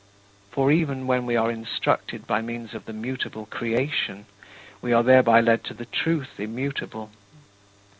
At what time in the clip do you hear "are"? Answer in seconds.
1.35-1.51, 4.93-5.03